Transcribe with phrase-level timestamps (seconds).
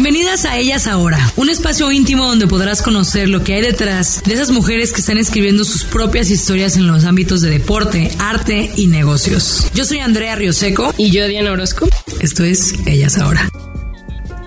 [0.00, 4.32] Bienvenidas a Ellas Ahora, un espacio íntimo donde podrás conocer lo que hay detrás de
[4.32, 8.86] esas mujeres que están escribiendo sus propias historias en los ámbitos de deporte, arte y
[8.86, 9.68] negocios.
[9.74, 11.88] Yo soy Andrea Rioseco Y yo, Diana Orozco.
[12.20, 13.50] esto es Ellas Ahora.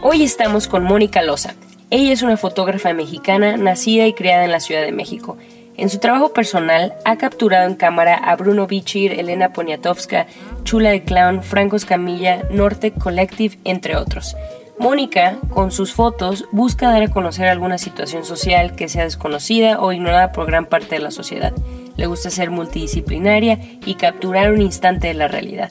[0.01, 1.53] Hoy estamos con Mónica Loza.
[1.89, 5.37] Ella es una fotógrafa mexicana nacida y criada en la Ciudad de México.
[5.75, 10.27] En su trabajo personal ha capturado en cámara a Bruno Bichir, Elena Poniatowska,
[10.63, 14.33] Chula de Clown, Franco Escamilla, Norte Collective, entre otros.
[14.81, 19.93] Mónica, con sus fotos, busca dar a conocer alguna situación social que sea desconocida o
[19.93, 21.53] ignorada por gran parte de la sociedad.
[21.97, 25.69] Le gusta ser multidisciplinaria y capturar un instante de la realidad.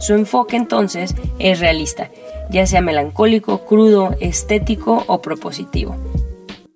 [0.00, 2.08] Su enfoque entonces es realista,
[2.48, 5.96] ya sea melancólico, crudo, estético o propositivo.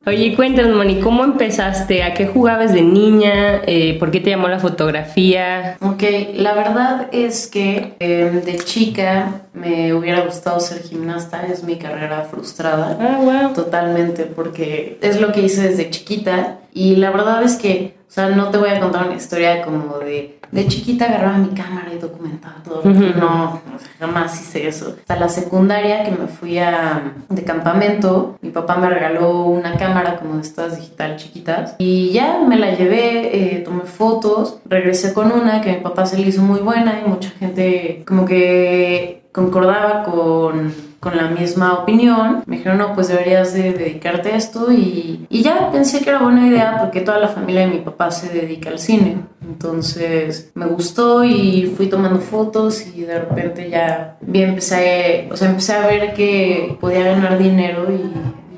[0.04, 2.02] Oye, cuéntanos, Moni, ¿cómo empezaste?
[2.02, 3.62] ¿A qué jugabas de niña?
[3.66, 5.76] Eh, ¿Por qué te llamó la fotografía?
[5.80, 6.02] Ok,
[6.34, 12.22] la verdad es que eh, de chica me hubiera gustado ser gimnasta, es mi carrera
[12.22, 12.98] frustrada.
[13.00, 13.54] Ah, wow.
[13.54, 16.58] Totalmente, porque es lo que hice desde chiquita.
[16.74, 19.98] Y la verdad es que, o sea, no te voy a contar una historia como
[19.98, 20.38] de.
[20.50, 22.82] De chiquita agarraba mi cámara y documentaba todo.
[22.84, 24.96] No, o sea, jamás hice eso.
[24.98, 30.18] Hasta la secundaria que me fui a, de campamento, mi papá me regaló una cámara
[30.18, 31.74] como de estas digital chiquitas.
[31.78, 36.04] Y ya me la llevé, eh, tomé fotos, regresé con una que a mi papá
[36.04, 41.72] se le hizo muy buena y mucha gente como que concordaba con, con la misma
[41.74, 42.44] opinión.
[42.46, 46.20] Me dijeron, no, pues deberías de dedicarte a esto y, y ya pensé que era
[46.20, 49.16] buena idea porque toda la familia de mi papá se dedica al cine.
[49.44, 55.48] Entonces me gustó y fui tomando fotos y de repente ya bien empecé, o sea,
[55.50, 57.96] empecé a ver que podía ganar dinero y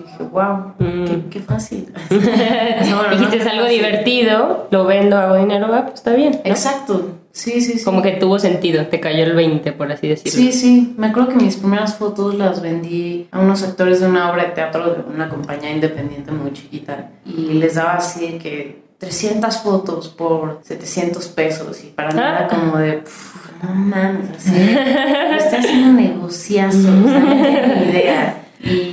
[0.04, 1.92] dije, wow, qué, qué fácil.
[2.90, 3.78] No, no, no, Dijiste, es algo fácil.
[3.78, 6.40] divertido, lo vendo, hago dinero, va, pues está bien.
[6.44, 7.84] Exacto, sí, sí, sí.
[7.84, 10.32] Como que tuvo sentido, te cayó el 20, por así decirlo.
[10.32, 14.30] Sí, sí, me acuerdo que mis primeras fotos las vendí a unos actores de una
[14.32, 18.84] obra de teatro de una compañía independiente muy chiquita y les daba así de que
[18.98, 24.54] 300 fotos por 700 pesos y para mí era como de, "Pf, no mames, así,
[25.36, 28.43] estoy haciendo negociazo, no idea.
[28.64, 28.90] Y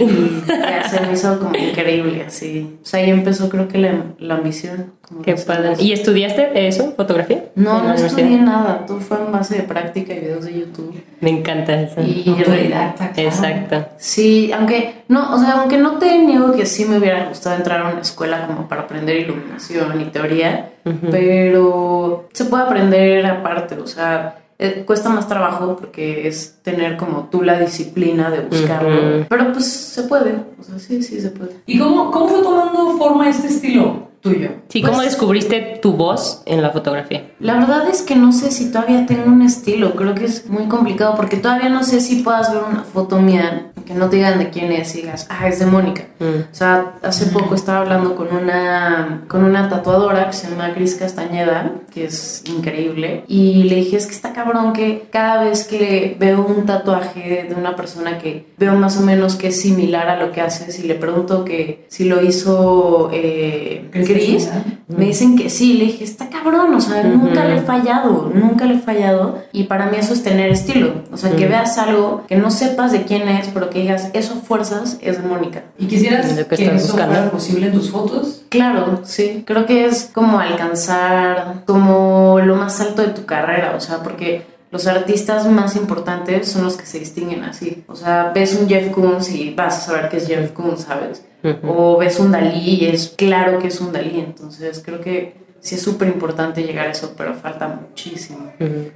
[0.48, 2.78] ya se me hizo como increíble, así.
[2.82, 4.94] O sea, ahí empezó creo que la, la ambición.
[5.08, 5.76] como Qué padre.
[5.80, 7.46] ¿Y estudiaste eso, fotografía?
[7.56, 11.02] No, no estudié nada, todo fue en base de práctica y videos de YouTube.
[11.22, 12.02] Me encanta eso.
[12.02, 13.30] Y Autodidacta, claro.
[13.30, 13.86] Exacto.
[13.98, 17.82] Sí, aunque no, o sea, aunque no te niego que sí me hubiera gustado entrar
[17.82, 20.72] a una escuela como para aprender iluminación y teoría,
[21.10, 27.28] pero se puede aprender aparte, o sea, eh, cuesta más trabajo porque es tener como
[27.32, 29.26] tú la disciplina de buscarlo, Ujú.
[29.28, 31.52] pero pues se puede, o sea, sí, sí se puede.
[31.66, 34.50] ¿Y cómo, cómo fue tomando forma este estilo tuyo?
[34.70, 37.32] Sí, Pues- ¿cómo descubriste tu voz en la fotografía?
[37.40, 40.68] La verdad es que no sé si todavía tengo un estilo, creo que es muy
[40.68, 44.38] complicado porque todavía no sé si puedas ver una foto mía que no te digan
[44.38, 46.04] de quién es y digas, ah, es de Mónica.
[46.20, 46.42] Mm.
[46.52, 50.94] O sea, hace poco estaba hablando con una, con una tatuadora que se llama Cris
[50.96, 56.16] Castañeda, que es increíble, y le dije, es que está cabrón que cada vez que
[56.20, 60.18] veo un tatuaje de una persona que veo más o menos que es similar a
[60.18, 64.64] lo que haces y le pregunto que si lo hizo eh, Castañeda.
[64.88, 68.66] me dicen que sí, le dije, está cabrón, o sea, nunca le he fallado, nunca
[68.66, 72.24] le he fallado, y para mí eso es tener estilo, o sea, que veas algo
[72.28, 75.64] que no sepas de quién es, pero que digas, eso fuerzas es de Mónica.
[75.78, 77.16] ¿Y quisieras Lo que que, estás eso buscando.
[77.16, 78.44] fuera posible en tus fotos?
[78.50, 79.44] Claro, sí.
[79.46, 84.46] Creo que es como alcanzar como lo más alto de tu carrera, o sea, porque
[84.72, 87.84] los artistas más importantes son los que se distinguen así.
[87.88, 91.26] O sea, ves un Jeff Koons y vas a saber que es Jeff Koons, ¿sabes?
[91.68, 94.20] O ves un Dalí y es claro que es un Dalí.
[94.20, 98.52] Entonces creo que sí es súper importante llegar a eso, pero falta muchísimo.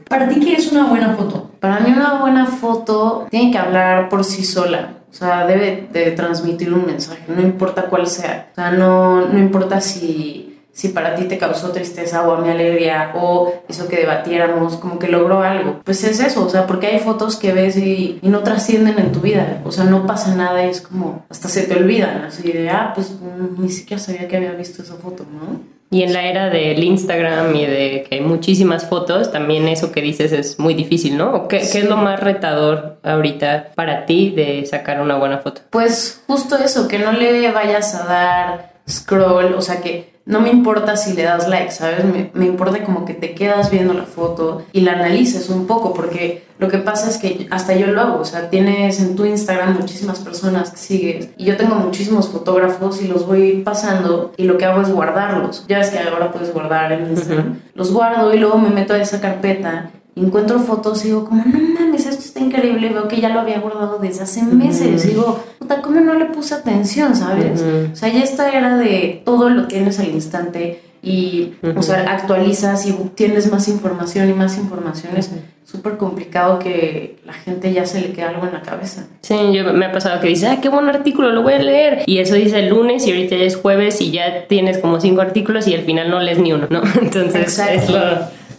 [0.07, 1.51] ¿Para ti qué es una buena foto?
[1.59, 4.99] Para mí una buena foto tiene que hablar por sí sola.
[5.09, 8.49] O sea, debe de transmitir un mensaje, no importa cuál sea.
[8.51, 12.49] O sea, no, no importa si, si para ti te causó tristeza o a mi
[12.49, 15.79] alegría o eso que debatiéramos, como que logró algo.
[15.85, 19.13] Pues es eso, o sea, porque hay fotos que ves y, y no trascienden en
[19.13, 19.61] tu vida.
[19.63, 22.91] O sea, no pasa nada y es como, hasta se te olvidan, así de, ah,
[22.93, 25.61] pues mm, ni siquiera sabía que había visto esa foto, ¿no?
[25.91, 30.01] Y en la era del Instagram y de que hay muchísimas fotos, también eso que
[30.01, 31.33] dices es muy difícil, ¿no?
[31.33, 35.61] ¿O ¿Qué, qué es lo más retador ahorita para ti de sacar una buena foto?
[35.69, 40.49] Pues justo eso, que no le vayas a dar scroll, o sea que no me
[40.49, 42.03] importa si le das like, ¿sabes?
[42.03, 45.93] Me, me, importa como que te quedas viendo la foto y la analices un poco,
[45.93, 49.25] porque lo que pasa es que hasta yo lo hago, o sea, tienes en tu
[49.25, 54.45] Instagram muchísimas personas que sigues y yo tengo muchísimos fotógrafos y los voy pasando y
[54.45, 55.65] lo que hago es guardarlos.
[55.67, 57.47] Ya ves que ahora puedes guardar en Instagram.
[57.47, 57.71] Uh -huh.
[57.75, 61.59] Los guardo y luego me meto a esa carpeta encuentro fotos y digo como, no
[61.59, 65.09] mames, esto está increíble, veo que ya lo había guardado desde hace meses, uh -huh.
[65.09, 67.61] digo, puta, ¿cómo no le puse atención, sabes?
[67.61, 67.93] Uh -huh.
[67.93, 71.79] O sea, ya esta era de todo lo tienes al instante y, uh -huh.
[71.79, 75.31] o sea, actualizas y tienes más información y más información, es
[75.63, 79.07] súper complicado que la gente ya se le quede algo en la cabeza.
[79.21, 82.03] Sí, yo me ha pasado que dice, ah, qué buen artículo, lo voy a leer.
[82.05, 85.21] Y eso dice el lunes y ahorita ya es jueves y ya tienes como cinco
[85.21, 86.81] artículos y al final no lees ni uno, ¿no?
[87.01, 87.73] Entonces, Exacto.
[87.73, 87.99] es lo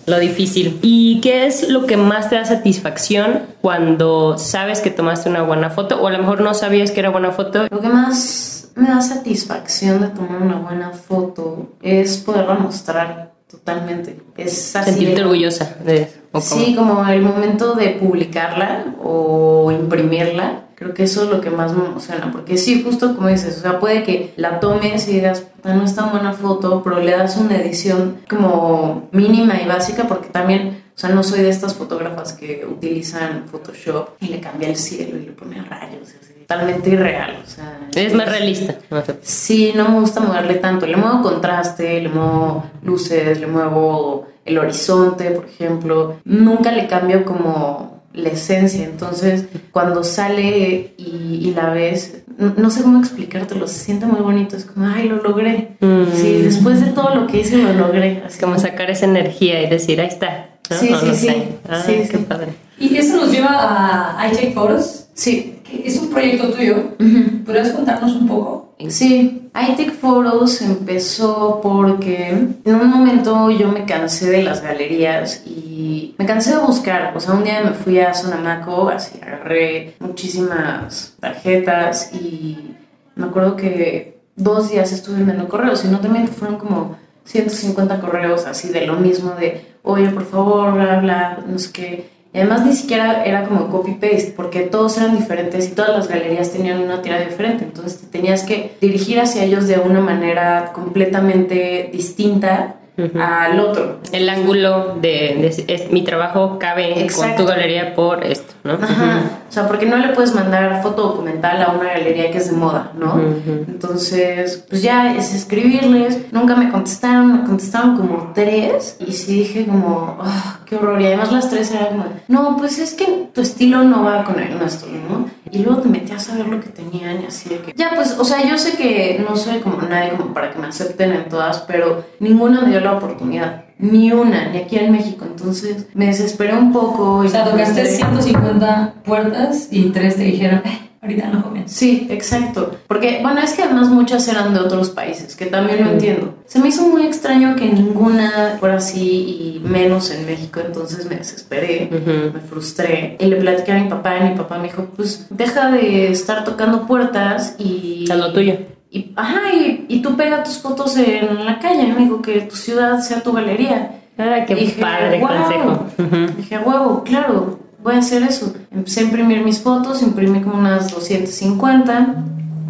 [0.07, 0.79] lo difícil.
[0.83, 5.71] ¿Y qué es lo que más te da satisfacción cuando sabes que tomaste una buena
[5.71, 7.67] foto o a lo mejor no sabías que era buena foto?
[7.71, 14.21] Lo que más me da satisfacción de tomar una buena foto es poderla mostrar totalmente.
[14.37, 16.41] Es así Sentirte orgullosa de eso.
[16.41, 20.66] Sí, como el momento de publicarla o imprimirla.
[20.77, 23.61] Creo que eso es lo que más me emociona, porque sí, justo como dices, o
[23.63, 27.39] sea, puede que la tomes y digas, no es tan buena foto, pero le das
[27.39, 32.35] una edición como mínima y básica, porque también, o sea, no soy de estas fotógrafas
[32.35, 37.39] que utilizan Photoshop y le cambia el cielo y le pone rayos, así, totalmente irreal,
[37.43, 37.81] o sea...
[37.95, 38.77] Es más realista.
[39.23, 44.59] Sí, no me gusta moverle tanto, le muevo contraste, le muevo luces, le muevo el
[44.59, 48.85] horizonte, por ejemplo, nunca le cambio como la esencia.
[48.85, 54.21] Entonces, cuando sale y, y la ves, no, no, sé cómo explicártelo, se siente muy
[54.21, 54.57] bonito.
[54.57, 55.77] Es como, ay, lo logré.
[55.81, 56.05] Mm.
[56.15, 58.23] Sí, después de todo lo que hice, lo logré.
[58.27, 60.51] Así como sacar esa energía y decir, ahí está.
[60.71, 60.77] ¿no?
[60.77, 61.29] Sí, no, sí, no sí.
[61.69, 62.25] Ah, sí, qué sí.
[62.29, 62.49] padre.
[62.79, 65.61] Y eso nos lleva a I Take Photos, Sí.
[65.65, 66.93] que es un proyecto tuyo.
[66.99, 67.45] Uh -huh.
[67.45, 68.66] ¿Podrías contarnos un poco?
[68.89, 76.15] Sí, iTech Photos empezó porque en un momento yo me cansé de las galerías y
[76.19, 77.17] me cansé de buscar.
[77.17, 82.77] O sea, un día me fui a Sonamaco, así agarré muchísimas tarjetas y
[83.15, 88.45] me acuerdo que dos días estuve enviando correos y no miento, fueron como 150 correos
[88.47, 92.16] así de lo mismo de, oye, por favor, bla, bla, no sé qué.
[92.37, 96.53] Y además ni siquiera era como copy-paste, porque todos eran diferentes y todas las galerías
[96.53, 97.65] tenían una tirada diferente.
[97.65, 103.21] Entonces te tenías que dirigir hacia ellos de una manera completamente distinta uh -huh.
[103.23, 104.01] al otro.
[104.13, 107.37] El ángulo de, de es, mi trabajo cabe Exacto.
[107.37, 108.75] con tu galería por esto, ¿no?
[108.75, 108.85] Ajá.
[108.85, 109.49] Uh -huh.
[109.49, 112.57] O sea, porque no le puedes mandar foto documental a una galería que es de
[112.57, 113.15] moda, ¿no?
[113.15, 113.65] Uh -huh.
[113.69, 116.31] Entonces, pues ya es escribirles.
[116.33, 118.99] Nunca me contestaron, me contestaron como tres.
[119.01, 121.01] Y sí dije como, oh, qué horror.
[121.01, 124.39] Y además las tres eran como, no, pues es que tu estilo no va con
[124.39, 125.31] el nuestro, ¿no?
[125.51, 127.73] Y luego te metías a ver lo que tenían y así de que...
[127.75, 130.67] Ya, pues, o sea, yo sé que no soy como nadie como para que me
[130.67, 133.65] acepten en todas, pero ninguna me dio la oportunidad.
[133.79, 135.25] Ni una, ni aquí en México.
[135.25, 137.19] Entonces me desesperé un poco.
[137.19, 141.69] O sea, tocaste 150 puertas y tres te dijeron, eh, ahorita no joven.
[141.69, 142.77] Sí, exacto.
[142.87, 146.35] Porque, bueno, es que además muchas eran de otros países, que también lo entiendo.
[146.47, 151.17] Se me hizo muy extraño que ninguna fuera así y menos en México, entonces me
[151.17, 152.33] desesperé, uh -huh.
[152.35, 153.17] me frustré.
[153.19, 156.45] Y le platiqué a mi papá y mi papá me dijo, pues deja de estar
[156.45, 158.05] tocando puertas y...
[158.11, 158.55] Haz lo tuyo.
[158.91, 162.55] Y, ajá, y, y, tú pega tus fotos en la calle, me dijo que tu
[162.57, 164.01] ciudad sea tu galería.
[164.17, 165.29] Ah, qué dije, padre wow.
[165.29, 165.87] consejo.
[165.99, 166.35] Uh -huh.
[166.37, 168.53] Dije, huevo, claro, voy a hacer eso.
[168.73, 172.25] Empecé a imprimir mis fotos, imprimí como unas 250,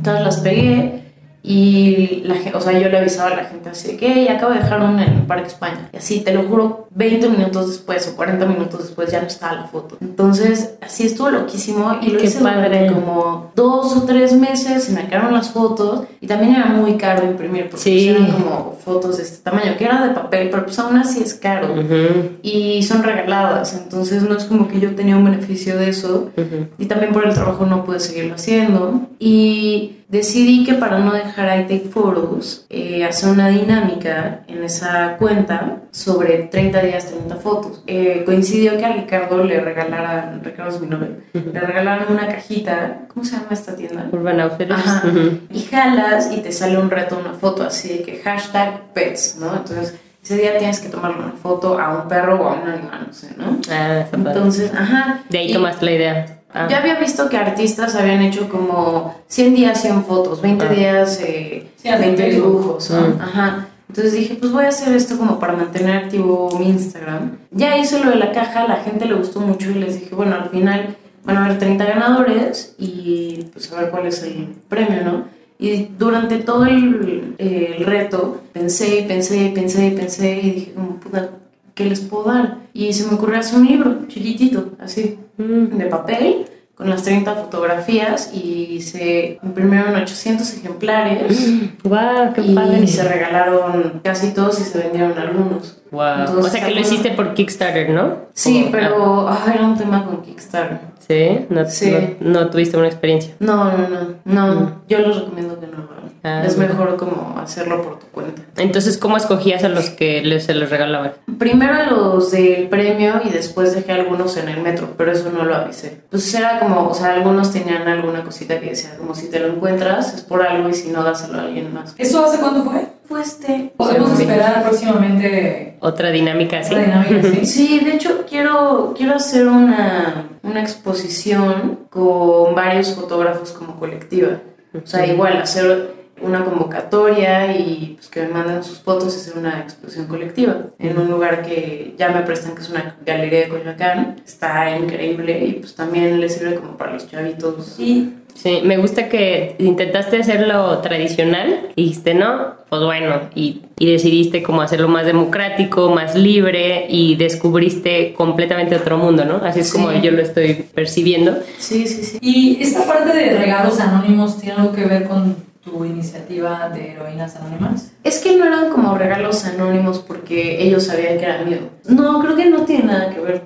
[0.04, 1.05] todas las pegué
[1.48, 4.58] y la o sea, yo le avisaba a la gente así de que acabo de
[4.58, 5.88] dejar una en el Parque España.
[5.92, 9.52] Y así, te lo juro, 20 minutos después o 40 minutos después ya no estaba
[9.54, 9.96] la foto.
[10.00, 12.90] Entonces, así estuvo loquísimo y lo Qué hice padre.
[12.92, 17.24] como dos o tres meses, se me quedaron las fotos y también era muy caro
[17.24, 18.08] imprimir porque Sí.
[18.08, 21.34] eran como fotos de este tamaño, que era de papel, pero pues aún así es
[21.34, 25.90] caro Ujú, y son regaladas, entonces no es como que yo tenía un beneficio de
[25.90, 26.66] eso ujú.
[26.78, 31.60] y también por el trabajo no pude seguirlo haciendo y decidí que para no dejar
[31.60, 38.22] iTake Photos eh, hacer una dinámica en esa cuenta sobre 30 días 30 fotos Eh,
[38.24, 43.24] coincidió que a Ricardo le regalaran Ricardo es mi novio le regalaron una cajita ¿cómo
[43.24, 44.06] se llama esta tienda?
[44.12, 44.86] Urban Outfitters.
[44.86, 45.02] Ajá.
[45.50, 49.56] Y jalas y te sale un reto, una foto así de que hashtag pets, ¿no?
[49.56, 53.04] Entonces, ese día tienes que tomarle una foto a un perro o a un animal,
[53.06, 53.58] no sé, ¿no?
[53.70, 54.04] Ah.
[54.12, 55.22] Entonces, ajá.
[55.30, 56.35] De ahí Y tomaste la idea.
[56.52, 56.68] Ah.
[56.70, 60.68] Yo había visto que artistas habían hecho como 100 días 100 fotos, 20 Ah.
[60.68, 62.46] días eh, Sí, hacen 20 Facebook.
[62.52, 63.00] dibujos, ¿no?
[63.08, 63.20] Mm.
[63.20, 63.68] Ajá.
[63.88, 67.38] Entonces dije, pues voy a hacer esto como para mantener activo mi Instagram.
[67.52, 70.14] Ya hice lo de la caja, a la gente le gustó mucho y les dije,
[70.14, 74.54] bueno, al final van a haber 30 ganadores y pues a ver cuál es el
[74.68, 75.24] premio, ¿no?
[75.58, 80.72] Y durante todo el, el reto pensé y pensé y pensé y pensé y dije
[80.74, 81.30] como, puta,
[81.74, 82.58] ¿qué les puedo dar?
[82.74, 88.30] Y se me ocurrió hacer un libro chiquitito, así, de papel, con las 30 fotografías
[88.34, 91.52] y se imprimieron 800 ejemplares.
[91.84, 92.34] ¡Guau!
[92.34, 92.86] ¡Qué y padre!
[92.86, 95.78] se regalaron casi todos y se vendieron algunos.
[95.90, 96.02] Wow.
[96.20, 98.16] Entonces, o sea que lo hiciste por Kickstarter, ¿no?
[98.34, 100.80] Sí, pero ah, era un tema con Kickstarter.
[100.82, 101.94] ah, Sí, no, Sí.
[102.20, 103.34] no, no tuviste una experiencia.
[103.38, 105.86] No, no, no, no, yo les recomiendo que no.
[106.26, 108.42] Ah, es mejor como hacerlo por tu cuenta.
[108.56, 111.12] Entonces, ¿cómo escogías a los que les, se les regalaban?
[111.38, 115.44] Primero a los del premio y después dejé algunos en el metro, pero eso no
[115.44, 116.00] lo avisé.
[116.10, 119.46] Pues era como, o sea, algunos tenían alguna cosita que decía, como si te lo
[119.48, 121.94] encuentras es por algo y si no, dáselo a alguien más.
[121.98, 122.86] ¿Eso hace cuánto fue?
[123.06, 123.72] Fue este.
[123.76, 124.22] Podemos Sí.
[124.24, 126.72] esperar próximamente Otra dinámica así.
[126.74, 127.46] otra dinámica así.
[127.46, 134.38] Sí, de hecho quiero, quiero hacer una, una exposición con varios fotógrafos como colectiva.
[134.74, 139.38] O sea, igual hacer una convocatoria y pues, que me manden sus fotos y hacer
[139.38, 143.48] una exposición colectiva en un lugar que ya me prestan, que es una galería de
[143.48, 144.16] Coyoacán.
[144.24, 147.76] Está increíble y pues también le sirve como para los chavitos.
[147.78, 153.90] Y Sí, me gusta que intentaste hacerlo tradicional y dijiste, no, pues bueno, y, y
[153.90, 159.36] decidiste como hacerlo más democrático, más libre y descubriste completamente otro mundo, ¿no?
[159.36, 159.72] Así es Sí.
[159.78, 161.34] como yo lo estoy percibiendo.
[161.56, 162.18] Sí, sí, sí.
[162.20, 167.34] Y esta parte de regalos anónimos tiene algo que ver con tu iniciativa de heroínas
[167.36, 167.92] anónimas.
[168.04, 171.58] Es que no eran como regalos anónimos porque ellos sabían que era mío.
[171.88, 173.42] No, creo que no tiene nada que ver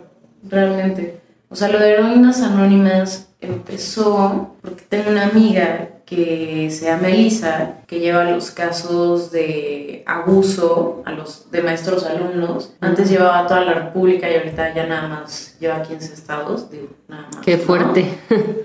[0.48, 1.20] realmente.
[1.48, 7.76] O sea, lo de heroínas anónimas empezó porque tengo una amiga que se llama Elisa,
[7.86, 12.74] que lleva los casos de abuso a los de maestros alumnos.
[12.80, 17.28] Antes llevaba toda la República y ahorita ya nada más lleva 15 estados, digo, nada
[17.32, 17.44] más.
[17.44, 17.62] Qué ¿no?
[17.62, 18.18] fuerte.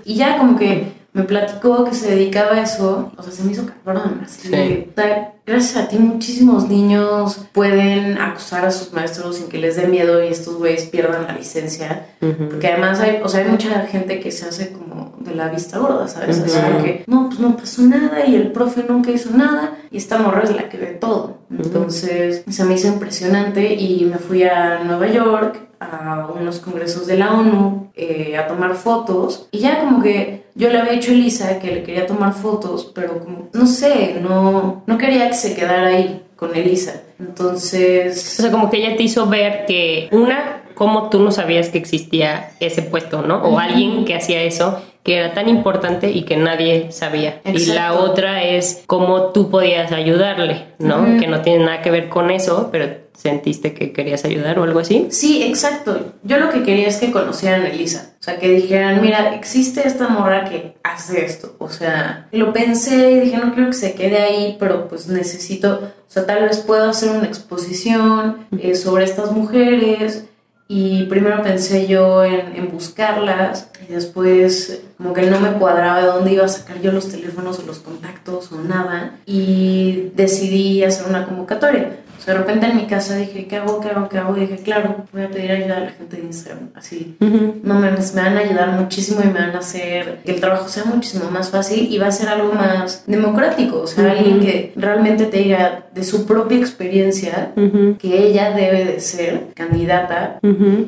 [0.04, 3.52] Y ya como que me platicó que se dedicaba a eso, o sea, se me
[3.52, 4.20] hizo cabrón.
[4.24, 4.48] Así Sí.
[4.50, 9.56] de, o sea, gracias a ti muchísimos niños pueden acusar a sus maestros sin que
[9.58, 12.06] les dé miedo y estos güeyes pierdan la licencia.
[12.20, 15.78] Porque además hay, o sea, hay mucha gente que se hace como de la vista
[15.78, 16.38] gorda, ¿sabes?
[16.40, 16.76] Así Ujú.
[16.78, 20.18] de que, no, pues no pasó nada y el profe nunca hizo nada y esta
[20.18, 21.38] morra es la que ve todo.
[21.50, 27.16] Entonces se me hizo impresionante y me fui a Nueva York a unos congresos de
[27.18, 31.14] la ONU eh, a tomar fotos y ya como que yo le había dicho a
[31.14, 35.54] Elisa que le quería tomar fotos, pero como, no sé, no, no quería que se
[35.54, 37.02] quedara ahí con Elisa.
[37.18, 38.20] O Entonces...
[38.20, 42.52] sea, como que ella te hizo ver que una, como tú no sabías que existía
[42.58, 43.42] ese puesto, ¿no?
[43.42, 47.40] O alguien que hacía eso, que era tan importante y que nadie sabía.
[47.44, 51.20] Y la otra es cómo tú podías ayudarle, ¿no?
[51.20, 54.80] Que no tiene nada que ver con eso, pero sentiste que querías ayudar o algo
[54.80, 55.06] así.
[55.10, 56.12] Sí, exacto.
[56.24, 58.14] Yo lo que quería es que conocieran a Elisa.
[58.18, 61.54] O sea, que dijeran, mira, existe esta morra que hace esto.
[61.60, 65.82] O sea, lo pensé y dije, no quiero que se quede ahí, pero pues necesito,
[65.84, 70.24] o sea, tal vez puedo hacer una exposición eh, sobre estas mujeres.
[70.68, 76.06] Y primero pensé yo en, en buscarlas y después como que no me cuadraba de
[76.06, 79.18] dónde iba a sacar yo los teléfonos o los contactos o nada.
[79.26, 82.00] Y decidí hacer una convocatoria.
[82.26, 83.80] De repente en mi casa dije, ¿qué hago?
[83.80, 84.08] ¿Qué hago?
[84.08, 84.36] ¿Qué hago?
[84.36, 86.70] Y dije, claro, voy a pedir ayuda a la gente de Instagram.
[86.74, 90.40] Así, no me, me van a ayudar muchísimo y me van a hacer que el
[90.40, 93.80] trabajo sea muchísimo más fácil y va a ser algo más democrático.
[93.82, 97.52] O sea, alguien que realmente te diga de su propia experiencia
[97.98, 100.40] que ella debe de ser candidata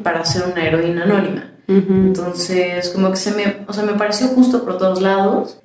[0.02, 1.48] para ser una heroína anónima.
[1.68, 5.58] Entonces, como que se me, o sea, me pareció justo por todos lados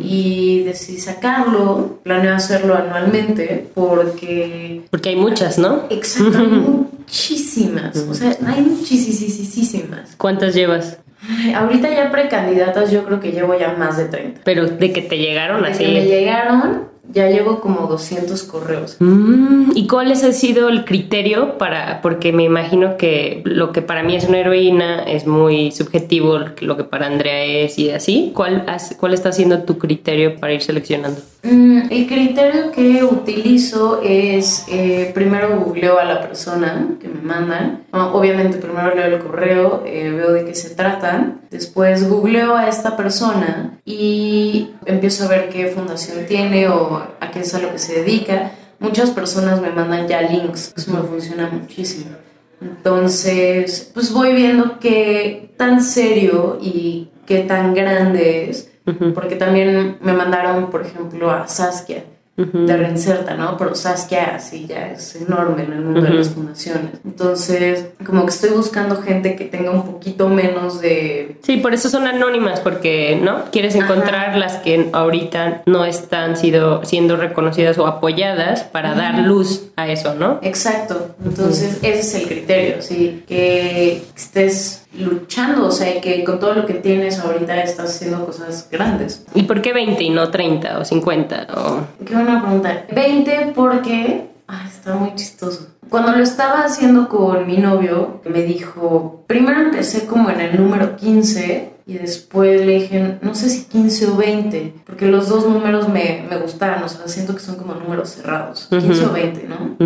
[0.00, 2.00] y decidí sacarlo.
[2.02, 5.84] Planeo hacerlo anualmente porque Porque hay muchas, ¿no?
[5.90, 7.96] Exacto, hay muchísimas.
[7.96, 10.14] O sea, hay muchísimas.
[10.16, 10.98] ¿Cuántas llevas?
[11.28, 14.40] Ay, Ahorita ya precandidatas yo creo que llevo ya más de 30.
[14.44, 15.84] Pero de que te llegaron así.
[15.84, 18.96] que me llegaron, ya llevo como 200 correos.
[19.00, 24.02] Mm, ¿Y cuál ha sido el criterio para, porque me imagino que lo que para
[24.02, 28.32] mí es una heroína es muy subjetivo, lo que para Andrea es y así?
[28.34, 31.20] ¿Cuál, has- cuál está siendo tu criterio para ir seleccionando?
[31.42, 37.82] Mm, el criterio que utilizo es, eh, primero googleo a la persona que me mandan.
[37.90, 41.42] Bueno, obviamente primero leo el correo, eh, veo de qué se tratan.
[41.50, 47.40] Después googleo a esta persona y empiezo a ver qué fundación tiene o a qué
[47.40, 48.52] es a lo que se dedica.
[48.78, 52.16] Muchas personas me mandan ya links, eso me funciona muchísimo.
[52.60, 58.70] Entonces, pues voy viendo qué tan serio y qué tan grande es,
[59.14, 62.04] porque también me mandaron, por ejemplo, a Saskia.
[62.36, 63.56] De Reinserta, ¿no?
[63.56, 66.92] Pero Saskia sí ya es enorme en el mundo de las fundaciones.
[67.04, 71.36] Entonces, como que estoy buscando gente que tenga un poquito menos de...
[71.42, 73.44] Sí, por eso son anónimas, porque, ¿no?
[73.52, 79.70] Quieres encontrar las que ahorita no están sido, siendo reconocidas o apoyadas para dar luz
[79.76, 80.40] a eso, ¿no?
[80.42, 81.14] Exacto.
[81.24, 83.22] Entonces, ese es el criterio, sí.
[83.28, 88.68] Que estés luchando, o sea, que con todo lo que tienes ahorita estás haciendo cosas
[88.70, 89.24] grandes.
[89.34, 91.46] ¿Y por qué 20 y no 30 o 50?
[91.56, 92.04] O...
[92.04, 92.84] Qué buena pregunta.
[92.92, 94.30] 20 porque...
[94.46, 95.68] Ay, está muy chistoso.
[95.88, 100.96] Cuando lo estaba haciendo con mi novio, me dijo, primero empecé como en el número
[100.96, 105.86] 15 y después le dije, no sé si 15 o 20, porque los dos números
[105.90, 109.76] me, me gustaban, o sea, siento que son como números cerrados, 15 o 20, ¿no?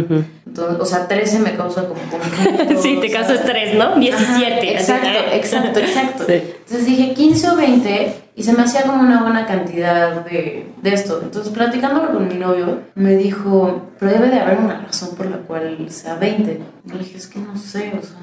[0.47, 2.81] Entonces, o sea, 13 me causa como conflicto.
[2.83, 3.97] sí, te causa estrés, ¿no?
[3.97, 4.73] 17.
[4.75, 6.25] exacto, exacto, exacto.
[6.29, 10.95] Entonces dije 15 o 20 y se me hacía como una buena cantidad de, de
[10.95, 11.21] esto.
[11.21, 15.39] Entonces, platicándolo con mi novio, me dijo, pero debe de haber una razón por la
[15.39, 16.61] cual sea 20.
[16.87, 18.19] Y le dije, es que no sé, o sea,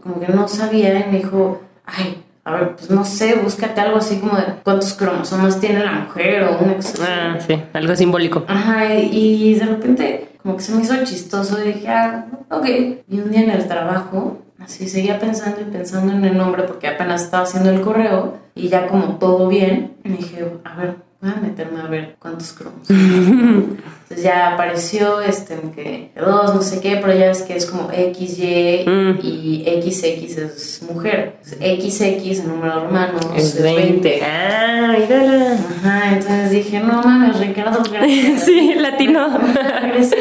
[0.00, 3.98] como que no sabía y me dijo, ay, a ver, pues no sé, búscate algo
[3.98, 8.44] así como de cuántos cromosomas tiene la mujer o una cosa Ah, sí, algo simbólico.
[8.48, 12.66] Ajá, y de repente como que se me hizo chistoso y dije, ah, ok.
[13.08, 16.88] Y un día en el trabajo, así seguía pensando y pensando en el nombre porque
[16.88, 21.30] apenas estaba haciendo el correo y ya como todo bien, me dije, a ver, voy
[21.30, 22.88] a meterme a ver cuántos cromosomas.
[24.10, 27.90] Entonces ya apareció este que dos, no sé qué, pero ya ves que es como
[27.90, 29.18] XY Mm.
[29.22, 30.04] y XX
[30.38, 31.34] es mujer.
[31.42, 32.00] XX
[32.40, 34.22] en número romano Es 20.
[34.22, 35.52] Ah, mírala.
[35.82, 38.44] Ajá, entonces dije, no mames, Ricardo, gracias.
[38.44, 39.28] Sí, latino.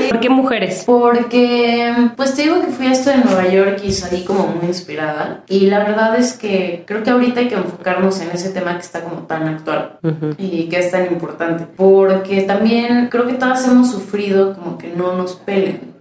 [0.10, 0.84] ¿Por qué mujeres?
[0.86, 4.68] Porque, pues te digo que fui a esto de Nueva York y salí como muy
[4.68, 5.44] inspirada.
[5.48, 8.82] Y la verdad es que creo que ahorita hay que enfocarnos en ese tema que
[8.84, 10.00] está como tan actual
[10.38, 11.66] y que es tan importante.
[11.76, 15.96] Porque también creo que todas hemos sufrido como que no nos pelen.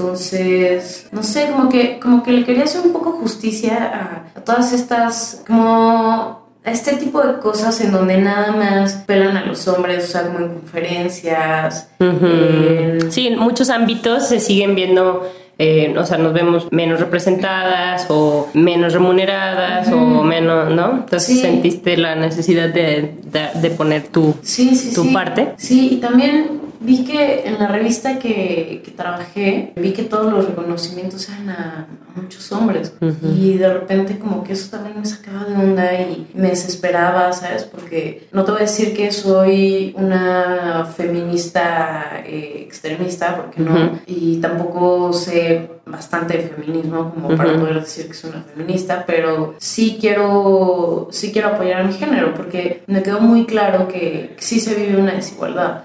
[0.00, 4.44] Entonces, no sé, como que, como que le quería hacer un poco justicia a, a
[4.44, 9.66] todas estas, como a este tipo de cosas en donde nada más pelan a los
[9.68, 11.88] hombres, o sea, como en conferencias.
[12.00, 15.26] en- Sí, en muchos ámbitos se siguen viendo,
[15.58, 20.92] eh, o sea, nos vemos menos representadas o menos remuneradas o menos, ¿no?
[20.92, 21.40] Entonces Sí.
[21.40, 25.54] sentiste la necesidad de, de- de poner tu, Sí, sí, tu parte.
[25.56, 30.46] Sí, y también vi que en la revista que, que trabajé, vi que todos los
[30.46, 32.94] reconocimientos eran a, a muchos hombres.
[33.22, 37.64] Y de repente como que eso también me sacaba de onda y me desesperaba, ¿sabes?
[37.64, 44.00] Porque no te voy a decir que soy una feminista eh, extremista, porque no.
[44.06, 49.54] Y tampoco sé bastante de feminismo como para poder decir que soy una feminista, pero
[49.58, 54.60] sí quiero, sí quiero apoyar a mi género, porque me quedó muy claro que sí
[54.60, 55.84] se vive una desigualdad.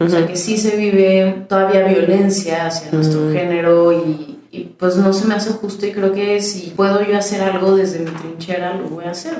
[0.00, 5.12] O sea, que sí se vive todavía violencia hacia nuestro género y, y, pues no
[5.12, 8.74] se me hace justo y creo que si puedo yo hacer algo desde mi trinchera,
[8.74, 9.34] lo voy a hacer.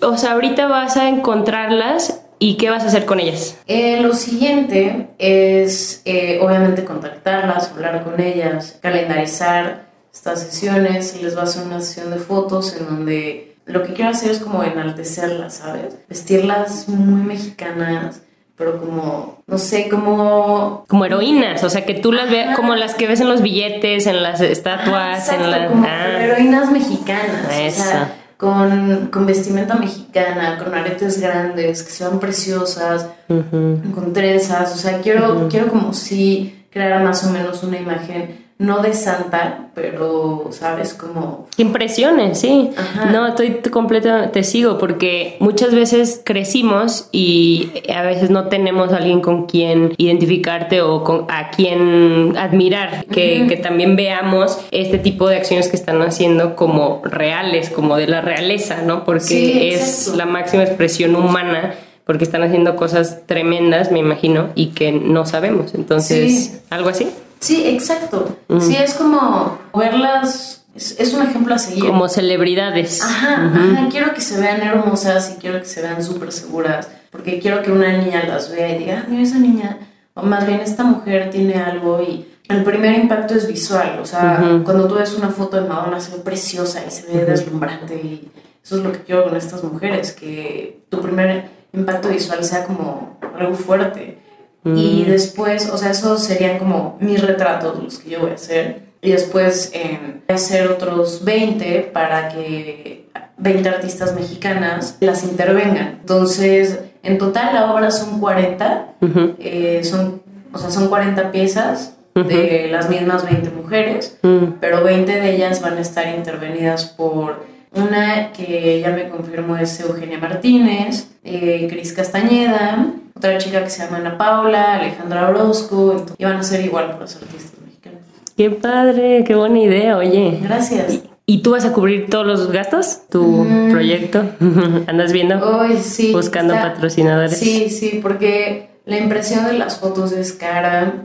[0.00, 3.58] O sea, ahorita vas a encontrarlas y ¿qué vas a hacer con ellas?
[3.68, 11.42] Eh, lo siguiente es eh, obviamente contactarlas, hablar con ellas, calendarizar estas sesiones les va
[11.42, 15.54] a hacer una sesión de fotos en donde lo que quiero hacer es como enaltecerlas,
[15.54, 15.96] ¿sabes?
[16.08, 18.22] Vestirlas muy mexicanas,
[18.62, 20.84] pero como, no sé, como...
[20.88, 24.06] Como heroínas, o sea, que tú las veas como las que ves en los billetes,
[24.06, 25.66] en las estatuas, Exacto, en la...
[25.66, 26.22] como Ah.
[26.22, 27.82] heroínas mexicanas, o Eso.
[27.82, 35.00] sea, con, con vestimenta mexicana, con aretes grandes, que sean preciosas, con trenzas, o sea,
[35.00, 40.94] quiero, quiero como si crear más o menos una imagen, no de santa, pero, ¿sabes?
[40.94, 41.46] Como...
[41.56, 42.70] Impresiones, sí.
[42.76, 43.06] Ajá.
[43.06, 48.98] No, estoy completamente, te sigo, porque muchas veces crecimos y a veces no tenemos a
[48.98, 55.28] alguien con quien identificarte o con, a quien admirar, que, que también veamos este tipo
[55.28, 59.04] de acciones que están haciendo como reales, como de la realeza, ¿no?
[59.04, 60.18] Porque Sí, es exacto.
[60.18, 61.74] la máxima expresión humana.
[62.04, 65.72] Porque están haciendo cosas tremendas, me imagino, y que no sabemos.
[65.74, 66.58] Entonces, Sí.
[66.68, 67.08] algo así.
[67.42, 68.38] Sí, exacto.
[68.60, 71.86] Sí, es como verlas es, es un ejemplo a seguir.
[71.86, 73.02] Como celebridades.
[73.02, 77.38] Ajá, ajá, quiero que se vean hermosas y quiero que se vean súper seguras, porque
[77.40, 79.78] quiero que una niña las vea y diga, ah, mira esa niña,
[80.14, 84.60] o más bien esta mujer tiene algo y el primer impacto es visual, o sea,
[84.64, 88.30] cuando tú ves una foto de Madonna se ve preciosa y se ve deslumbrante y
[88.64, 93.18] eso es lo que quiero con estas mujeres, que tu primer impacto visual sea como
[93.38, 94.18] algo fuerte.
[94.64, 98.82] Y después, o sea, esos serían como mis retratos, los que yo voy a hacer.
[99.00, 105.98] Y después eh, voy a hacer otros 20 para que 20 artistas mexicanas las intervengan.
[106.00, 108.94] Entonces, en total la obra son 40,
[109.40, 110.22] eh, son,
[110.52, 114.18] o sea, son 40 piezas de las mismas 20 mujeres,
[114.60, 117.44] pero 20 de ellas van a estar intervenidas por
[117.74, 123.84] una que ya me confirmó es Eugenia Martínez, eh, Cris Castañeda, otra chica que se
[123.84, 128.00] llama Ana Paula, Alejandra Orozco, y van a ser igual para los artistas mexicanos.
[128.36, 130.38] Qué padre, qué buena idea, oye.
[130.42, 131.00] Gracias.
[131.24, 133.02] ¿Y tú vas a cubrir todos los gastos?
[133.08, 133.70] ¿Tu Mm.
[133.70, 134.22] proyecto?
[134.86, 135.38] ¿Andas viendo?
[135.58, 136.12] Hoy sí.
[136.12, 137.38] Buscando está- patrocinadores.
[137.38, 141.04] Sí, sí, porque la impresión de las fotos es cara.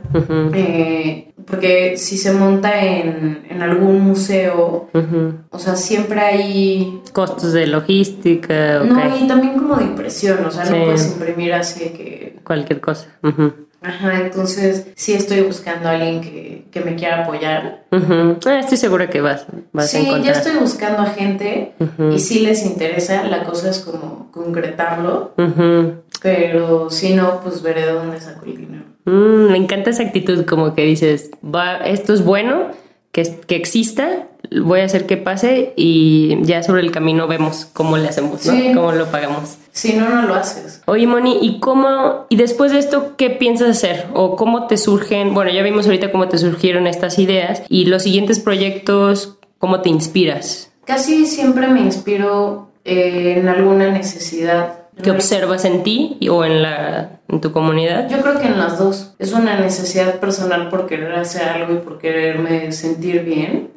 [0.54, 4.88] eh, porque si se monta en, en algún museo,
[5.50, 8.80] o sea, siempre hay Costos de logística.
[8.80, 10.72] No, y también como de impresión, o sea, Sí.
[10.76, 12.36] no puedes imprimir así que...
[12.44, 13.08] Cualquier cosa.
[13.22, 13.52] Ujú.
[13.80, 17.84] Ajá, entonces sí estoy buscando a alguien que, que me quiera apoyar.
[17.92, 21.74] Ah, estoy segura que vas, vas a Sí, ya estoy buscando a gente
[22.12, 25.94] y si les interesa, la cosa es como concretarlo, Ujú.
[26.20, 28.84] pero si no, pues veré de dónde saco el dinero.
[29.08, 32.66] Mm, me encanta esa actitud, como que dices, va, esto es bueno,
[33.10, 34.28] que, que exista,
[34.62, 38.52] voy a hacer que pase y ya sobre el camino vemos cómo le hacemos, ¿no?
[38.52, 38.72] Sí.
[38.74, 39.56] Cómo lo pagamos.
[39.72, 40.82] Si no, no lo haces.
[40.84, 44.08] Oye, Moni, ¿y cómo, y después de esto, qué piensas hacer?
[44.12, 45.32] ¿O cómo te surgen?
[45.32, 49.88] Bueno, ya vimos ahorita cómo te surgieron estas ideas y los siguientes proyectos, ¿cómo te
[49.88, 50.70] inspiras?
[50.84, 54.77] Casi siempre me inspiro eh, en alguna necesidad.
[55.02, 58.08] ¿Qué observas en ti o en, la, en tu comunidad?
[58.08, 59.14] Yo creo que en las dos.
[59.18, 63.70] Es una necesidad personal por querer hacer algo y por quererme sentir bien.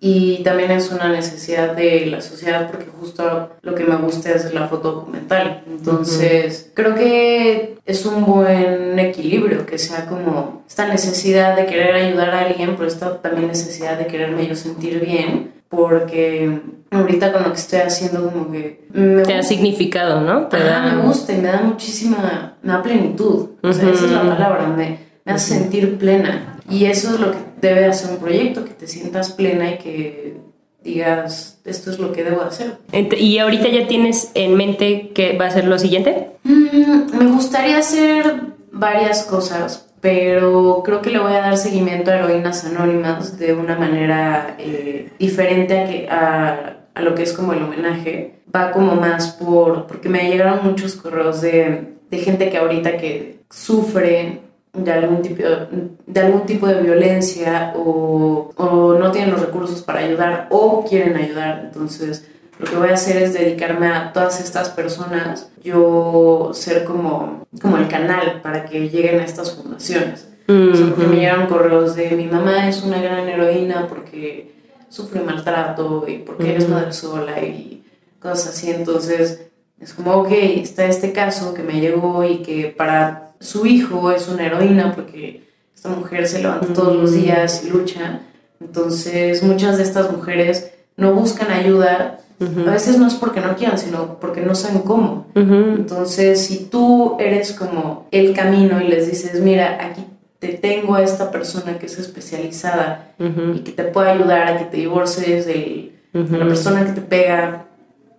[0.00, 4.54] Y también es una necesidad de la sociedad porque justo lo que me gusta es
[4.54, 5.64] la foto documental.
[5.66, 12.30] Entonces, creo que es un buen equilibrio, que sea como esta necesidad de querer ayudar
[12.30, 16.60] a alguien, pero esta también necesidad de quererme yo sentir bien, porque
[16.92, 20.46] ahorita con lo que estoy haciendo como que me Te da significado, ¿no?
[20.46, 20.94] Te Ajá, da...
[20.94, 23.48] me gusta y me da muchísima, me da plenitud.
[23.62, 26.57] O sea, esa es la palabra, me, me hace sentir plena.
[26.70, 30.36] Y eso es lo que debe hacer un proyecto, que te sientas plena y que
[30.82, 32.78] digas, esto es lo que debo hacer.
[32.92, 36.30] ¿Y ahorita ya tienes en mente qué va a ser lo siguiente?
[36.44, 42.16] Mm, me gustaría hacer varias cosas, pero creo que le voy a dar seguimiento a
[42.16, 47.52] heroínas anónimas de una manera eh, diferente a, que, a, a lo que es como
[47.52, 48.34] el homenaje.
[48.54, 53.40] Va como más por, porque me llegaron muchos correos de, de gente que ahorita que
[53.50, 59.82] sufre de algún tipo de, algún tipo de violencia o, o no tienen los recursos
[59.82, 61.62] para ayudar o quieren ayudar.
[61.64, 62.28] Entonces,
[62.58, 67.76] lo que voy a hacer es dedicarme a todas estas personas, yo ser como, como
[67.76, 70.28] el canal para que lleguen a estas fundaciones.
[70.48, 74.54] O sea, porque me llegaron correos de mi mamá es una gran heroína porque
[74.88, 77.84] sufre maltrato y porque es madre sola y
[78.18, 78.70] cosas así.
[78.70, 84.10] Entonces, es como, ok, está este caso que me llegó y que para su hijo
[84.10, 88.20] es una heroína porque esta mujer se levanta todos los días y lucha.
[88.60, 92.20] Entonces, muchas de estas mujeres no buscan ayuda.
[92.40, 95.26] A veces no es porque no quieran, sino porque no saben cómo.
[95.34, 100.04] Entonces, si tú eres como el camino y les dices, mira, aquí
[100.38, 104.64] te tengo a esta persona que es especializada y que te puede ayudar a que
[104.64, 107.66] te divorcies de la persona que te pega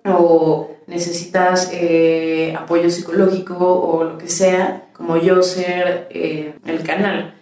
[0.06, 7.36] o necesitas eh, apoyo psicológico o lo que sea, como yo ser eh, el canal.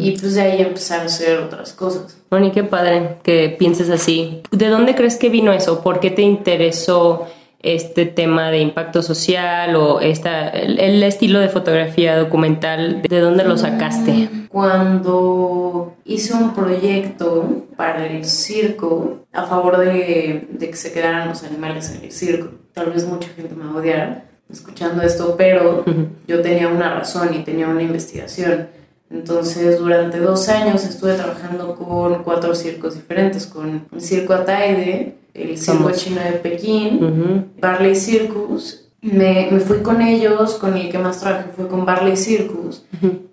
[0.00, 2.16] Y pues de ahí empezar a hacer otras cosas.
[2.30, 4.42] Moni, qué padre que pienses así.
[4.50, 5.82] ¿De dónde crees que vino eso?
[5.82, 7.26] ¿Por qué te interesó
[7.62, 13.02] este tema de impacto social o esta, el, el estilo de fotografía documental?
[13.02, 14.28] ¿De dónde lo sacaste?
[14.48, 21.42] Cuando hice un proyecto para el circo a favor de, de que se quedaran los
[21.44, 25.84] animales en el circo, tal vez mucha gente me va a odiar escuchando esto, pero
[26.26, 28.68] yo tenía una razón y tenía una investigación.
[29.10, 35.58] Entonces, durante dos años estuve trabajando con cuatro circos diferentes, con el Circo Ataide, el
[35.58, 35.90] Circo.
[35.92, 38.78] Chino de Pekín, Barley Circus.
[39.00, 42.84] Me, me, fui con ellos, con el que más trabajé fue con Barley Circus.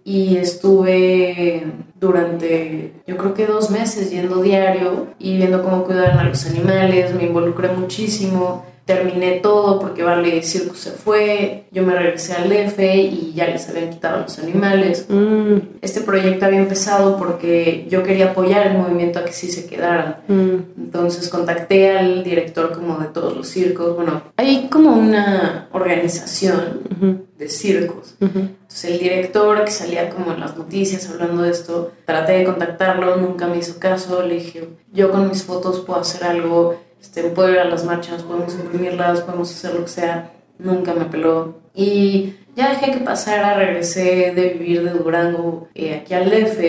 [0.03, 1.63] Y estuve
[1.99, 7.13] durante yo creo que dos meses yendo diario y viendo cómo cuidaban a los animales,
[7.13, 12.80] me involucré muchísimo, terminé todo porque Vale Circus se fue, yo me regresé al DF
[12.80, 15.06] y ya les habían quitado los animales.
[15.08, 15.58] Mm.
[15.84, 20.17] Este proyecto había empezado porque yo quería apoyar el movimiento a que sí se quedaran.
[20.28, 20.82] Mm.
[20.86, 23.95] Entonces contacté al director como de todos los circos.
[23.95, 28.15] Bueno, hay como una organización de circos.
[28.19, 33.17] Entonces el director que salía como en las noticias hablando de esto, traté de contactarlo,
[33.17, 37.51] nunca me hizo caso, le dije, yo con mis fotos puedo hacer algo este, puedo
[37.51, 40.31] ir a las marchas, podemos imprimirlas, podemos hacer lo que sea.
[40.57, 41.55] Nunca me peló.
[41.73, 46.59] Y ya dejé que pasara, regresé de vivir de Durango eh, aquí al DF,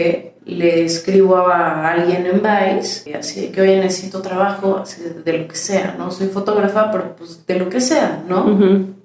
[0.45, 5.57] le escribo a alguien en Vice, así que oye, necesito trabajo, así de, lo que
[5.57, 6.11] sea, ¿no?
[6.11, 8.59] Soy fotógrafa, pero pues de lo que sea, ¿no?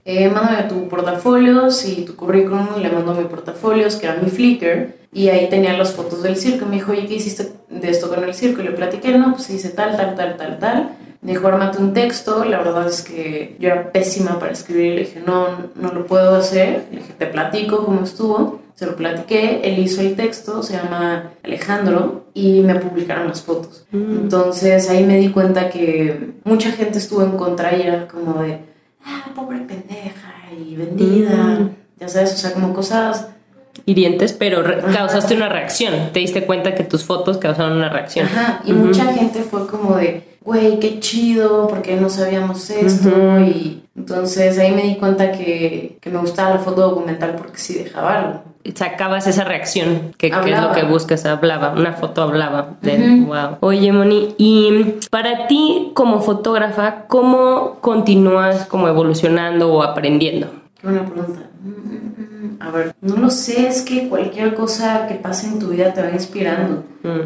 [0.05, 4.93] Eh, mándame tu portafolio y tu currículum, le mando mi portafolio, que era mi Flickr,
[5.11, 6.65] y ahí tenía las fotos del circo.
[6.65, 8.61] Me dijo, oye, ¿qué hiciste de esto con el circo?
[8.61, 10.89] Y le platiqué, no, pues hice tal, tal, tal, tal, tal.
[11.25, 12.45] Me dijo, armate un texto.
[12.45, 14.93] La verdad es que yo era pésima para escribir.
[14.93, 16.85] Le dije, no, no lo puedo hacer.
[16.91, 18.61] Le dije, te platico cómo estuvo.
[18.75, 23.87] Se lo platiqué, él hizo el texto, se llama Alejandro, y me publicaron las fotos.
[23.93, 28.59] Entonces ahí me di cuenta que mucha gente estuvo en contra y era como de,
[29.05, 31.69] ah, pobre pendeja y vendida.
[31.97, 33.29] Ya sabes, o sea, como cosas
[33.85, 36.11] hirientes, pero causaste una reacción.
[36.13, 38.27] Te diste cuenta que tus fotos causaron una reacción.
[38.27, 43.39] Ajá, y mucha gente fue como de, güey, qué chido, porque no sabíamos esto.
[43.39, 47.75] Y entonces ahí me di cuenta que, que, me gustaba la foto documental porque sí
[47.75, 48.43] dejaba algo.
[48.73, 52.77] Sacabas esa reacción, que, es lo que buscas, hablaba, una foto hablaba.
[52.81, 53.57] De, wow.
[53.59, 60.64] Oye, Moni, y para ti como fotógrafa, ¿cómo continúas como evolucionando o aprendiendo?
[60.85, 61.49] Buena pregunta.
[61.63, 62.61] Mm.
[62.61, 66.03] A ver, no lo sé, es que cualquier cosa que pase en tu vida te
[66.03, 66.83] va inspirando.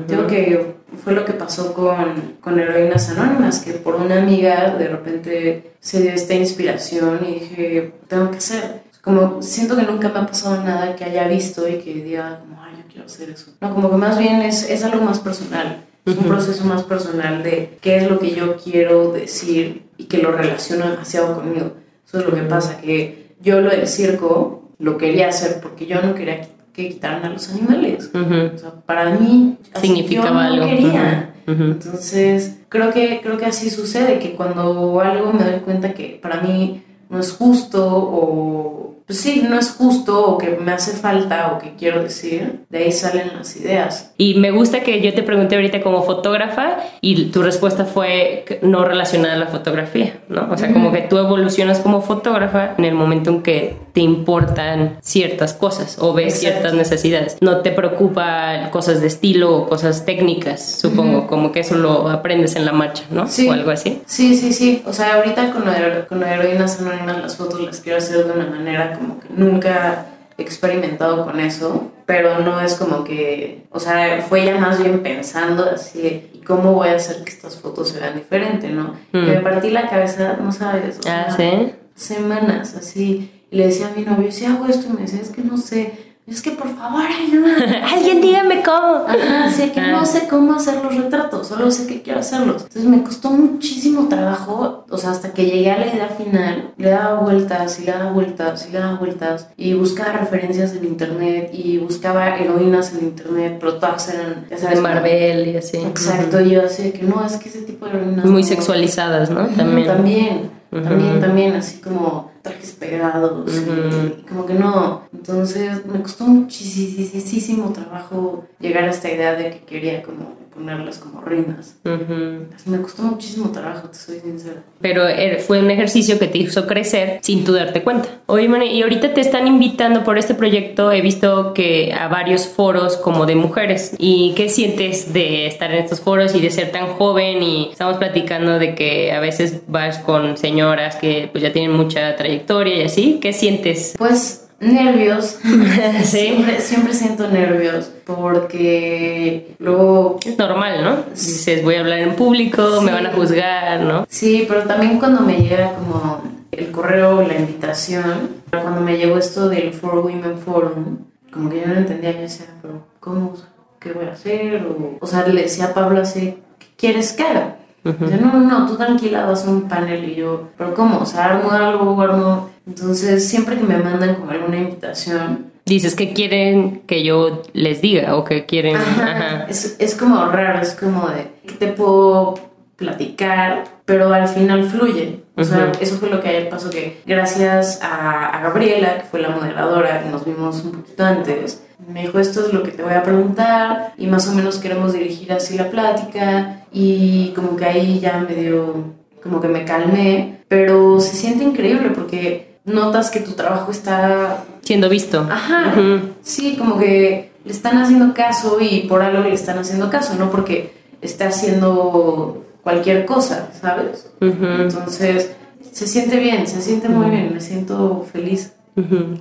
[0.07, 4.87] Tengo que fue lo que pasó con, con Heroínas Anónimas, que por una amiga de
[4.87, 8.83] repente se dio esta inspiración y dije, tengo que hacer.
[9.01, 12.61] Como siento que nunca me ha pasado nada que haya visto y que diga, como,
[12.61, 13.51] ay, yo quiero hacer eso.
[13.59, 15.83] No, como que más bien es, es algo más personal.
[16.05, 20.19] Es un proceso más personal de qué es lo que yo quiero decir y que
[20.19, 21.73] lo relaciono demasiado conmigo.
[22.07, 26.01] Eso es lo que pasa, que yo lo del circo lo quería hacer porque yo
[26.01, 26.41] no quería
[26.73, 28.09] que quitaran a los animales.
[28.13, 30.65] O sea, para mí significaba algo.
[30.65, 31.33] Quería.
[31.45, 36.41] Entonces, creo que, creo que así sucede, que cuando algo me doy cuenta que para
[36.41, 41.53] mí no es justo o pues sí, no es justo o que me hace falta
[41.53, 44.11] o que quiero decir, de ahí salen las ideas.
[44.19, 48.85] Y me gusta que yo te pregunté ahorita como fotógrafa y tu respuesta fue no
[48.85, 50.47] relacionada a la fotografía, ¿no?
[50.51, 54.97] O sea, como que tú evolucionas como fotógrafa en el momento en que te importan
[55.01, 57.37] ciertas cosas o ves ciertas necesidades.
[57.41, 62.55] No te preocupa cosas de estilo o cosas técnicas, supongo, como que eso lo aprendes
[62.55, 63.27] en la marcha, ¿no?
[63.27, 63.49] Sí.
[63.49, 64.03] O algo así.
[64.05, 64.83] Sí, sí, sí.
[64.85, 65.63] O sea, ahorita con,
[66.07, 70.05] con heroínas anónimas las fotos las quiero hacer de una manera como que nunca
[70.37, 75.01] he experimentado con eso, pero no es como que, o sea, fue ya más bien
[75.03, 78.95] pensando así, ¿y cómo voy a hacer que estas fotos se vean diferentes, no?
[79.13, 79.25] Y Mm.
[79.27, 81.73] me partí la cabeza, no sabes, o Ah, sea, ¿sí?
[81.95, 85.29] semanas así, y le decía a mi novio, si hago esto, y me decía, es
[85.29, 87.81] que no sé, es que por favor, ayúdame.
[87.93, 89.03] Alguien dígame cómo.
[89.07, 89.91] Ajá, así que Ah.
[89.91, 92.63] no sé cómo hacer los retratos, solo sé que quiero hacerlos.
[92.63, 96.89] Entonces me costó muchísimo trabajo, o sea, hasta que llegué a la idea final, le
[96.89, 101.49] daba vueltas y le daba vueltas y le daba vueltas y buscaba referencias en internet
[101.53, 105.77] y buscaba heroínas en internet, pero todas eran, ya sabes, De Marvel y así.
[105.77, 108.25] Exacto, y yo así de que no, es que ese tipo de heroínas...
[108.25, 109.47] Muy sexualizadas, ¿no?
[109.47, 109.87] También.
[109.87, 115.03] También, también, también, así como trajes pegados, y- como que no.
[115.13, 121.21] Entonces me costó muchísimo trabajo llegar a esta idea de que quería como ponerlas como
[121.21, 121.75] reinas.
[121.85, 122.45] Ujú.
[122.53, 124.57] Así me costó muchísimo trabajo, te soy sincera.
[124.81, 128.09] Pero er- fue un ejercicio que te hizo crecer sin tú darte cuenta.
[128.25, 130.91] Oye, Moni, y ahorita te están invitando por este proyecto.
[130.91, 133.95] He visto que a varios foros como de mujeres.
[133.97, 137.41] ¿Y qué sientes de estar en estos foros y de ser tan joven?
[137.41, 142.15] Y estamos platicando de que a veces vas con señoras que pues ya tienen mucha
[142.17, 143.19] trayectoria y así.
[143.21, 143.95] ¿Qué sientes?
[143.97, 145.37] Pues nervios,
[146.03, 146.03] Sí.
[146.03, 150.97] siempre, siempre siento nervios porque luego Es normal, ¿no?
[151.13, 154.05] Dices, voy a hablar en público, me van a juzgar, ¿no?
[154.09, 159.49] Sí, pero también cuando me llega como el correo, la invitación, cuando me llegó esto
[159.49, 160.97] del For Women Forum,
[161.31, 163.33] como que yo no entendía, yo decía, pero ¿cómo?
[163.79, 164.65] ¿Qué voy a hacer?
[164.65, 167.55] O, o sea, le decía a Pablo así, ¿qué quieres que haga?
[167.83, 170.99] Dice, no, no, no, tú tranquila, vas a un panel y yo, pero ¿cómo?
[170.99, 172.48] O sea, armo algo, armo...
[172.69, 178.15] Entonces, siempre que me mandan como alguna invitación, Dices que quieren que yo les diga
[178.15, 178.75] o que quieren...
[178.75, 179.45] Ajá, Ajá.
[179.47, 182.33] Es, es como raro, es como de que te puedo
[182.75, 185.19] platicar, pero al final fluye.
[185.35, 189.21] O sea, eso fue lo que ayer pasó, que gracias a, a Gabriela, que fue
[189.21, 192.83] la moderadora, que nos vimos un poquito antes, me dijo, esto es lo que te
[192.83, 197.65] voy a preguntar, y más o menos queremos dirigir así la plática, y como que
[197.65, 198.83] ahí ya me dio,
[199.21, 204.87] como que me calmé, pero se siente increíble porque notas que tu trabajo está Siendo
[204.87, 205.27] visto.
[205.31, 205.73] Ajá.
[206.21, 210.29] Sí, como que le están haciendo caso y por algo le están haciendo caso, no
[210.29, 214.11] porque esté haciendo cualquier cosa, ¿sabes?
[214.21, 215.31] Entonces,
[215.71, 218.51] se siente bien, se siente muy bien, me siento feliz.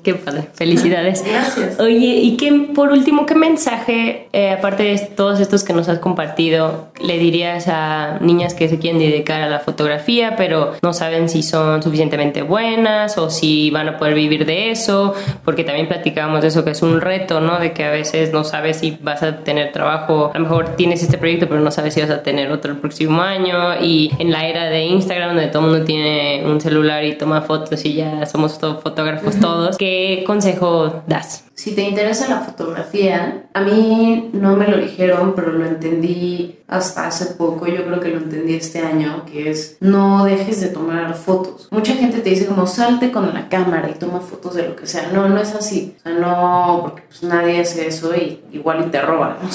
[0.04, 1.24] Qué padre, felicidades.
[1.26, 1.80] Gracias.
[1.80, 5.98] Oye, y qué, por último, ¿qué mensaje, eh, aparte de todos estos que nos has
[5.98, 11.28] compartido, le dirías a niñas que se quieren dedicar a la fotografía, pero no saben
[11.28, 15.14] si son suficientemente buenas o si van a poder vivir de eso?
[15.44, 17.58] Porque también platicábamos de eso, que es un reto, ¿no?
[17.58, 21.02] De que a veces no sabes si vas a tener trabajo, a lo mejor tienes
[21.02, 23.80] este proyecto, pero no sabes si vas a tener otro el próximo año.
[23.82, 27.40] Y en la era de Instagram, donde todo el mundo tiene un celular y toma
[27.42, 31.47] fotos y ya somos to- fotógrafos todos, ¿qué consejo das?
[31.58, 37.06] Si te interesa la fotografía, a mí no me lo dijeron, pero lo entendí hasta
[37.06, 41.14] hace poco, yo creo que lo entendí este año, que es no dejes de tomar
[41.14, 41.66] fotos.
[41.70, 44.86] Mucha gente te dice como salte con la cámara y toma fotos de lo que
[44.86, 45.10] sea.
[45.12, 45.96] No, no es así.
[45.98, 49.38] O sea, no, porque pues nadie hace eso y igual y te roban.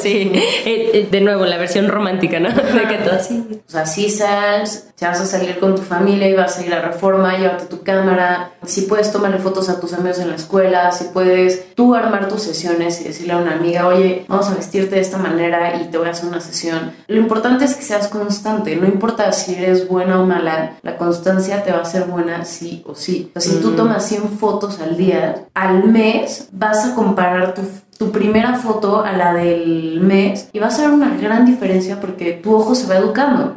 [0.00, 2.48] Sí, Eh, eh, de nuevo, la versión romántica, ¿no?
[2.48, 3.62] De que todo así.
[3.66, 6.72] O sea, si sales, si vas a salir con tu familia y vas a ir
[6.72, 8.52] a Reforma, llévate tu cámara.
[8.64, 10.90] Si puedes, tomarle fotos a tus amigos en la escuela.
[10.92, 14.96] Si puedes, tú armar tus sesiones y decirle a una amiga, oye, vamos a vestirte
[14.96, 16.92] de esta manera y te voy a hacer una sesión.
[17.06, 18.76] Lo importante es que seas constante.
[18.76, 22.82] No importa si eres buena o mala, la constancia te va a hacer buena sí
[22.86, 23.30] o sí.
[23.34, 27.62] O sea, si tú tomas 100 fotos al día, al mes vas a comparar tu
[27.98, 32.32] tu primera foto a la del mes y vas a ver una gran diferencia porque
[32.32, 33.56] tu ojo se va educando.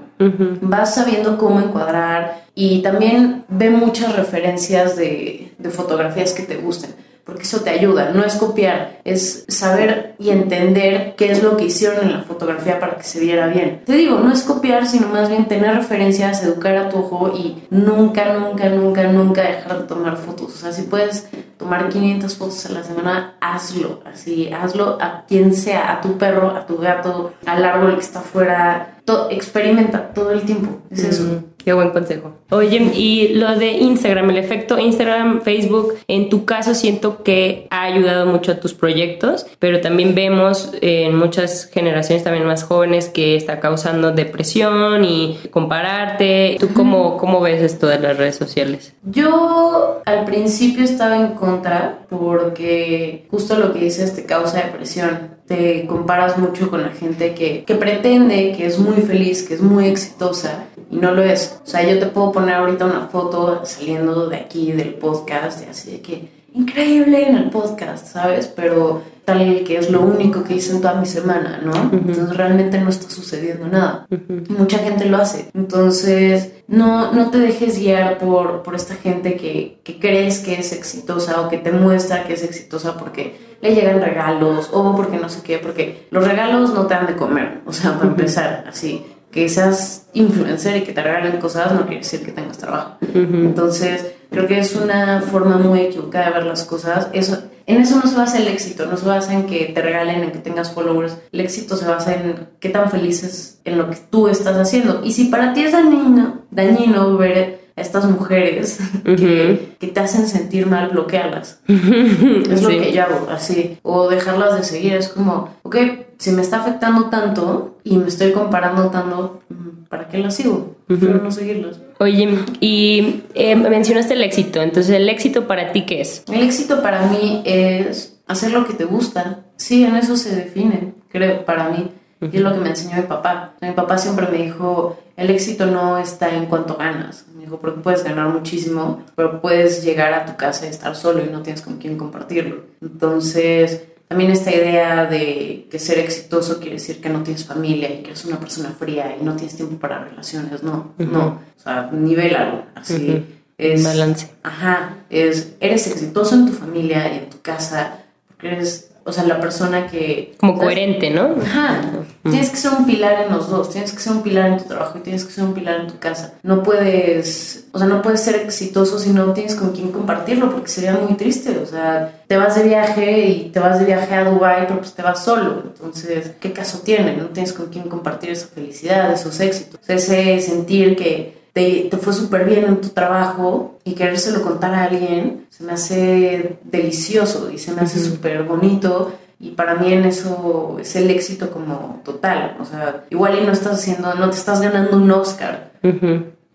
[0.62, 6.96] Vas sabiendo cómo encuadrar y también ve muchas referencias de, de fotografías que te gusten.
[7.28, 11.66] Porque eso te ayuda, no es copiar, es saber y entender qué es lo que
[11.66, 13.82] hicieron en la fotografía para que se viera bien.
[13.86, 17.64] Te digo, no es copiar, sino más bien tener referencias, educar a tu ojo y
[17.70, 20.56] nunca, nunca, nunca, nunca dejar de tomar fotos.
[20.56, 25.54] O sea, si puedes tomar 500 fotos a la semana, hazlo, así, hazlo a quien
[25.54, 30.32] sea, a tu perro, a tu gato, al árbol que está afuera, to- experimenta todo
[30.32, 31.24] el tiempo, es eso.
[31.68, 32.32] Qué buen consejo.
[32.52, 37.84] Oye, y lo de Instagram, el efecto Instagram, Facebook, en tu caso siento que ha
[37.84, 43.36] ayudado mucho a tus proyectos, pero también vemos en muchas generaciones también más jóvenes que
[43.36, 46.56] está causando depresión y compararte.
[46.58, 48.94] ¿Tú cómo, cómo ves esto de las redes sociales?
[49.04, 55.37] Yo al principio estaba en contra porque justo lo que dices te causa depresión.
[55.48, 59.62] Te comparas mucho con la gente que, que pretende que es muy feliz, que es
[59.62, 61.60] muy exitosa y no lo es.
[61.64, 65.70] O sea, yo te puedo poner ahorita una foto saliendo de aquí del podcast y
[65.70, 68.48] así de que increíble en el podcast, ¿sabes?
[68.48, 71.74] Pero tal que es lo único que hice en toda mi semana, ¿no?
[71.92, 74.08] Entonces realmente no está sucediendo nada.
[74.50, 75.50] Mucha gente lo hace.
[75.54, 80.72] Entonces, no, no te dejes guiar por, por esta gente que, que crees que es
[80.72, 85.30] exitosa o que te muestra que es exitosa porque le llegan regalos o porque no
[85.30, 89.06] sé qué, porque los regalos no te dan de comer, o sea, para empezar, así,
[89.32, 92.98] que seas influencer y que te regalen cosas no quiere decir que tengas trabajo.
[93.14, 97.10] Entonces, creo que es una forma muy equivocada de ver las cosas.
[97.14, 100.24] Eso, en eso no se basa el éxito, no se basa en que te regalen,
[100.24, 101.18] en que tengas followers.
[101.32, 105.02] El éxito se basa en qué tan felices en lo que tú estás haciendo.
[105.04, 110.28] Y si para ti es dañino, dañino ver a estas mujeres que, que te hacen
[110.28, 111.62] sentir mal, bloquearlas.
[111.68, 113.78] Es lo que yo hago, así.
[113.84, 114.94] O dejarlas de seguir.
[114.94, 115.76] Es como, ok,
[116.18, 120.76] si me está afectando tanto y me estoy comparando tanto, mm, ¿para qué las sigo?
[120.88, 121.80] Prefiero no seguirlas.
[122.00, 126.24] Oye, y eh, mencionaste el éxito, entonces el éxito para ti qué es?
[126.32, 129.46] El éxito para mí es hacer lo que te gusta.
[129.56, 131.92] Sí, en eso se define, creo, para mí.
[132.22, 133.54] Y es lo que me enseñó mi papá.
[133.62, 137.26] Mi papá siempre me dijo, el éxito no está en cuánto ganas.
[137.36, 141.24] Me dijo, porque puedes ganar muchísimo, pero puedes llegar a tu casa y estar solo
[141.24, 142.64] y no tienes con quién compartirlo.
[142.82, 148.02] Entonces, también esta idea de que ser exitoso quiere decir que no tienes familia y
[148.04, 150.64] que eres una persona fría y no tienes tiempo para relaciones.
[150.64, 151.40] No, no.
[151.58, 152.64] O sea, nivélalo.
[152.74, 153.26] Así
[153.58, 153.84] es...
[153.84, 154.30] Balance.
[154.44, 159.24] Ajá, es, eres exitoso en tu familia y en tu casa, porque eres, o sea,
[159.24, 160.34] la persona que...
[160.38, 161.36] Como coherente, ¿no?
[161.42, 161.80] Ajá.
[162.24, 164.66] Tienes que ser un pilar en los dos, tienes que ser un pilar en tu
[164.66, 166.34] trabajo y tienes que ser un pilar en tu casa.
[166.44, 170.68] No puedes, o sea, no puedes ser exitoso si no tienes con quién compartirlo, porque
[170.68, 171.58] sería muy triste.
[171.58, 174.94] O sea, te vas de viaje y te vas de viaje a Dubai, pero pues
[174.94, 175.64] te vas solo.
[175.68, 177.16] Entonces, ¿qué caso tiene?
[177.16, 179.80] No tienes con quién compartir esa felicidad, esos éxitos.
[179.88, 184.84] ese sentir que te, te, fue súper bien en tu trabajo y querérselo contar a
[184.84, 189.14] alguien, se me hace delicioso y se me hace súper bonito.
[189.40, 192.58] Y para mí en eso es el éxito como total.
[192.60, 195.72] O sea, igual y no estás haciendo, no te estás ganando un Oscar,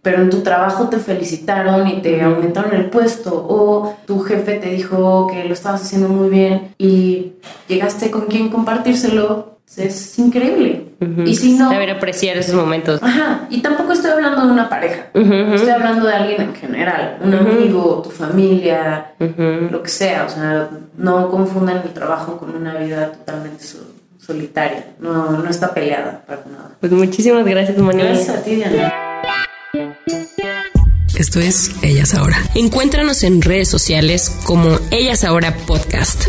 [0.03, 4.69] pero en tu trabajo te felicitaron y te aumentaron el puesto o tu jefe te
[4.69, 7.33] dijo que lo estabas haciendo muy bien y
[7.67, 10.82] llegaste con quien compartírselo, es increíble.
[11.25, 11.71] Y si no...
[11.71, 13.03] Saber apreciar esos momentos.
[13.03, 17.35] Ajá, y tampoco estoy hablando de una pareja, estoy hablando de alguien en general, un
[17.35, 23.13] amigo, tu familia, lo que sea, o sea, no confundan el trabajo con una vida
[23.13, 23.65] totalmente
[24.19, 26.71] solitaria, no, no está peleada para nada.
[26.81, 28.09] Pues muchísimas gracias, Manuel.
[28.09, 28.93] Gracias a ti, Diana.
[31.19, 32.37] Esto es Ellas Ahora.
[32.55, 36.29] Encuéntranos en redes sociales como Ellas Ahora Podcast.